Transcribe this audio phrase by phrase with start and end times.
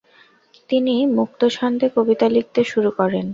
[0.69, 3.25] তিনি মুক্তছন্দে কবিতা লিখতে শুরু করেন।